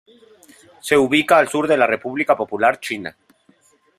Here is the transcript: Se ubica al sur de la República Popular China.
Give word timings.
Se 0.79 0.97
ubica 0.97 1.37
al 1.37 1.47
sur 1.47 1.67
de 1.67 1.77
la 1.77 1.85
República 1.85 2.35
Popular 2.35 2.79
China. 2.79 3.15